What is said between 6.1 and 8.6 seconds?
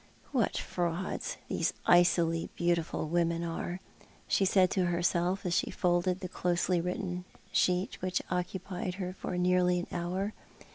the closely written sheet which had